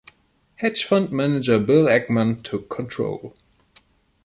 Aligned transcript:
Hedge 0.55 0.83
fund 0.83 1.11
manager 1.11 1.59
Bill 1.59 1.85
Ackman 1.85 2.41
took 2.41 2.69
control. 2.71 3.35